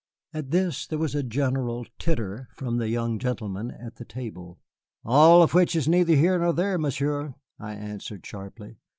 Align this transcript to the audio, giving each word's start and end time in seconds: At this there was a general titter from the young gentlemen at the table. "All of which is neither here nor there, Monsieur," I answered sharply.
At 0.33 0.49
this 0.49 0.87
there 0.87 0.97
was 0.97 1.13
a 1.13 1.21
general 1.21 1.85
titter 1.99 2.49
from 2.55 2.77
the 2.79 2.89
young 2.89 3.19
gentlemen 3.19 3.69
at 3.69 3.97
the 3.97 4.03
table. 4.03 4.59
"All 5.05 5.43
of 5.43 5.53
which 5.53 5.75
is 5.75 5.87
neither 5.87 6.15
here 6.15 6.39
nor 6.39 6.53
there, 6.53 6.79
Monsieur," 6.79 7.35
I 7.59 7.75
answered 7.75 8.25
sharply. 8.25 8.77